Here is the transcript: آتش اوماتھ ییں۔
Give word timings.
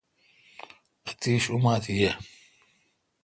آتش 1.07 1.43
اوماتھ 1.51 1.87
ییں۔ 1.97 2.13